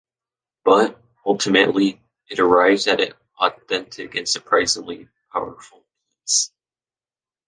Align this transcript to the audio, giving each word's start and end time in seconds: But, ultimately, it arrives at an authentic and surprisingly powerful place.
But, 0.65 0.99
ultimately, 1.23 2.01
it 2.27 2.39
arrives 2.39 2.87
at 2.87 2.99
an 3.01 3.13
authentic 3.39 4.15
and 4.15 4.27
surprisingly 4.27 5.07
powerful 5.31 5.83
place. 6.25 6.49